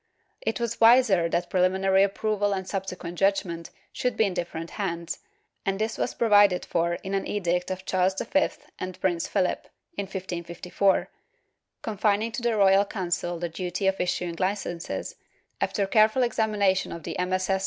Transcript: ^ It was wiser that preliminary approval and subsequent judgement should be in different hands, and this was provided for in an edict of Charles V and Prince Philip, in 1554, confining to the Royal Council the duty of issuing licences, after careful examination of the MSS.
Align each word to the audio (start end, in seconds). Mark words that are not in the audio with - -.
^ 0.01 0.03
It 0.41 0.59
was 0.59 0.81
wiser 0.81 1.29
that 1.29 1.51
preliminary 1.51 2.01
approval 2.01 2.53
and 2.53 2.67
subsequent 2.67 3.19
judgement 3.19 3.69
should 3.93 4.17
be 4.17 4.23
in 4.25 4.33
different 4.33 4.71
hands, 4.71 5.19
and 5.63 5.77
this 5.77 5.95
was 5.95 6.15
provided 6.15 6.65
for 6.65 6.95
in 7.03 7.13
an 7.13 7.27
edict 7.27 7.69
of 7.69 7.85
Charles 7.85 8.15
V 8.19 8.49
and 8.79 8.99
Prince 8.99 9.27
Philip, 9.27 9.67
in 9.95 10.05
1554, 10.05 11.07
confining 11.83 12.31
to 12.31 12.41
the 12.41 12.57
Royal 12.57 12.83
Council 12.83 13.37
the 13.37 13.47
duty 13.47 13.85
of 13.85 13.99
issuing 14.01 14.37
licences, 14.39 15.17
after 15.61 15.85
careful 15.85 16.23
examination 16.23 16.91
of 16.91 17.03
the 17.03 17.15
MSS. 17.23 17.59